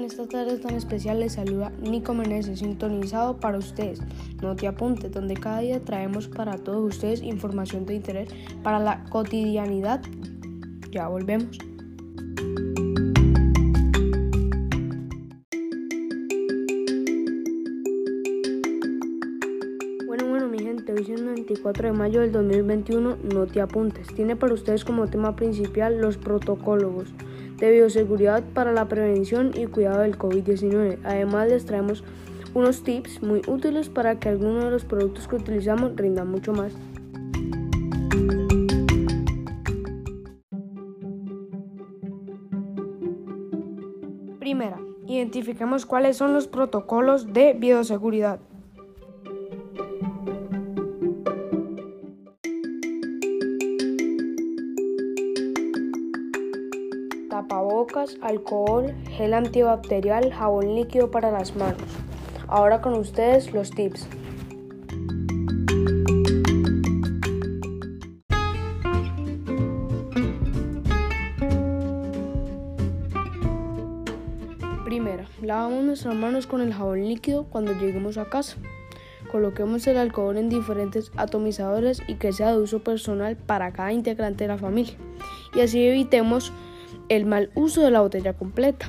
[0.00, 4.00] esta tarde tan especial les saluda Nico Meneses, sintonizado para ustedes.
[4.40, 8.28] No te apunte, donde cada día traemos para todos ustedes información de interés
[8.62, 10.00] para la cotidianidad.
[10.90, 11.58] Ya volvemos.
[20.52, 24.06] Mi gente, hoy es el 24 de mayo del 2021, no te apuntes.
[24.08, 27.08] Tiene para ustedes como tema principal los protocolos
[27.56, 30.98] de bioseguridad para la prevención y cuidado del COVID-19.
[31.04, 32.04] Además les traemos
[32.52, 36.74] unos tips muy útiles para que algunos de los productos que utilizamos rindan mucho más.
[44.38, 48.38] Primera, identifiquemos cuáles son los protocolos de bioseguridad.
[57.42, 61.82] Tapabocas, alcohol, gel antibacterial, jabón líquido para las manos.
[62.46, 64.06] Ahora con ustedes los tips.
[74.84, 78.56] Primera, lavamos nuestras manos con el jabón líquido cuando lleguemos a casa.
[79.32, 84.44] Coloquemos el alcohol en diferentes atomizadores y que sea de uso personal para cada integrante
[84.44, 84.94] de la familia.
[85.54, 86.52] Y así evitemos
[87.08, 88.88] el mal uso de la botella completa.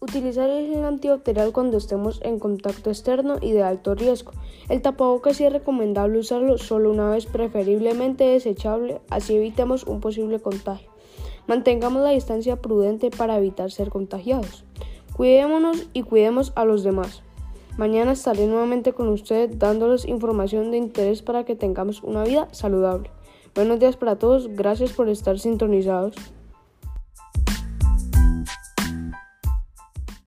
[0.00, 4.32] Utilizar el gel antibacterial cuando estemos en contacto externo y de alto riesgo.
[4.68, 10.40] El tapabocas sí es recomendable usarlo solo una vez, preferiblemente desechable, así evitemos un posible
[10.40, 10.90] contagio.
[11.46, 14.64] Mantengamos la distancia prudente para evitar ser contagiados.
[15.16, 17.22] Cuidémonos y cuidemos a los demás.
[17.78, 23.10] Mañana estaré nuevamente con ustedes dándoles información de interés para que tengamos una vida saludable.
[23.54, 26.14] Buenos días para todos, gracias por estar sintonizados.